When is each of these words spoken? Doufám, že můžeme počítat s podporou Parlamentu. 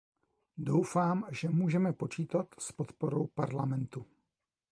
Doufám, 0.57 1.27
že 1.31 1.49
můžeme 1.49 1.93
počítat 1.93 2.47
s 2.59 2.71
podporou 2.71 3.27
Parlamentu. 3.27 4.05